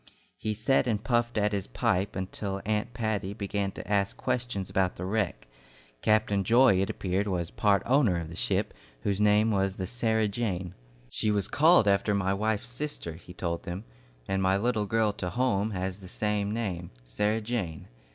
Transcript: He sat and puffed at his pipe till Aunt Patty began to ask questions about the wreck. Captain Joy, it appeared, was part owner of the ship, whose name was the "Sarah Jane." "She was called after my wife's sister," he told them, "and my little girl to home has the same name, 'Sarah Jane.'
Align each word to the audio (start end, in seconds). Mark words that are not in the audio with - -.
He 0.39 0.55
sat 0.55 0.87
and 0.87 1.03
puffed 1.03 1.37
at 1.37 1.51
his 1.51 1.67
pipe 1.67 2.17
till 2.31 2.59
Aunt 2.65 2.91
Patty 2.91 3.35
began 3.35 3.71
to 3.73 3.87
ask 3.87 4.17
questions 4.17 4.67
about 4.67 4.95
the 4.95 5.05
wreck. 5.05 5.47
Captain 6.01 6.43
Joy, 6.43 6.81
it 6.81 6.89
appeared, 6.89 7.27
was 7.27 7.51
part 7.51 7.83
owner 7.85 8.19
of 8.19 8.27
the 8.29 8.35
ship, 8.35 8.73
whose 9.01 9.21
name 9.21 9.51
was 9.51 9.75
the 9.75 9.85
"Sarah 9.85 10.27
Jane." 10.27 10.73
"She 11.11 11.29
was 11.29 11.47
called 11.47 11.87
after 11.87 12.15
my 12.15 12.33
wife's 12.33 12.69
sister," 12.69 13.13
he 13.13 13.33
told 13.35 13.61
them, 13.61 13.83
"and 14.27 14.41
my 14.41 14.57
little 14.57 14.87
girl 14.87 15.13
to 15.13 15.29
home 15.29 15.69
has 15.69 15.99
the 15.99 16.07
same 16.07 16.51
name, 16.51 16.89
'Sarah 17.05 17.39
Jane.' 17.41 17.87